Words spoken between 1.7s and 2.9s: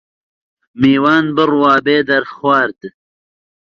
بێ دەرخوارد